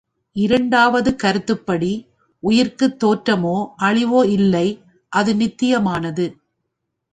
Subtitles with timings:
[0.35, 1.91] இரண்டாவது கருத்துப்படி
[2.43, 3.55] உயிருக்குத் தோற்றமோ,
[3.79, 4.67] அழிவோ இல்லை
[5.11, 6.25] அது நித்தியமானது.